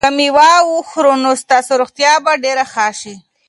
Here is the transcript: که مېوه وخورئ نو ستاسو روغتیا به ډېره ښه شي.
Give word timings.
که 0.03 0.07
مېوه 0.17 0.51
وخورئ 0.73 1.15
نو 1.23 1.31
ستاسو 1.43 1.73
روغتیا 1.81 2.11
به 2.25 2.33
ډېره 2.43 2.63
ښه 2.73 2.87
شي. 2.99 3.15